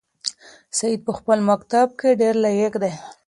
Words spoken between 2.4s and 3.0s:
لایق دی.